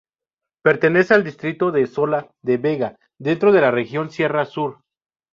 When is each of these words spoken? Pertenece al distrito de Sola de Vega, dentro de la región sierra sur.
Pertenece 0.63 1.13
al 1.13 1.23
distrito 1.23 1.69
de 1.71 1.85
Sola 1.85 2.27
de 2.41 2.57
Vega, 2.57 2.97
dentro 3.19 3.51
de 3.51 3.61
la 3.61 3.69
región 3.69 4.09
sierra 4.09 4.45
sur. 4.45 4.79